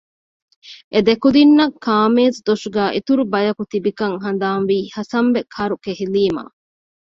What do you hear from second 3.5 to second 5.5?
ތިބިކަން ހަނދާންވީ ހަސަންބެ